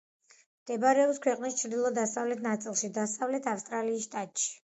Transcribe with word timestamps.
მდებარეობს 0.61 1.19
ქვეყნის 1.25 1.57
ჩრდილო-დასავლეთ 1.59 2.41
ნაწილში, 2.49 2.91
დასავლეთ 2.97 3.51
ავსტრალიის 3.55 4.09
შტატში. 4.09 4.51